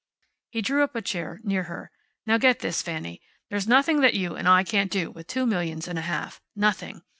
[0.49, 1.91] He drew up a chair near her.
[2.25, 3.21] "Now get this, Fanny.
[3.51, 6.41] There's nothing that you and I can't do with two millions and a half.
[6.55, 7.03] Nothing.